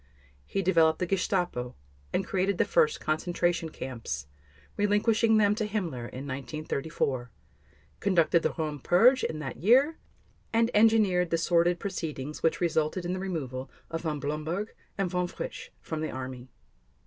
[0.47, 1.75] He developed the Gestapo,
[2.11, 4.25] and created the first concentration camps,
[4.75, 7.29] relinquishing them to Himmler in 1934,
[7.99, 9.99] conducted the Röhm purge in that year,
[10.51, 15.27] and engineered the sordid proceedings which resulted in the removal of Von Blomberg and Von
[15.27, 16.49] Fritsch from the Army.